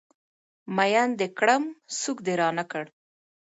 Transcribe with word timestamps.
ميين 0.75 1.09
د 1.19 1.21
کړم 1.37 1.63
سوک 1.99 2.17
د 2.25 2.29
رانه 2.39 2.63
کړ 2.71 2.85